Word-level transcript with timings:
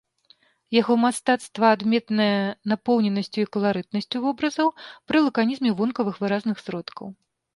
Яго 0.75 0.93
мастацтва 1.01 1.67
адметнае 1.75 2.31
напоўненасцю 2.71 3.39
і 3.45 3.49
каларытнасцю 3.57 4.17
вобразаў 4.25 4.67
пры 5.11 5.17
лаканізме 5.29 5.71
вонкавых 5.83 6.15
выразных 6.25 6.57
сродкаў. 6.65 7.07